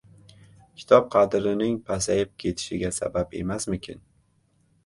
[0.79, 4.05] kitob qadrining pasayib ketishiga sabab emasmikin?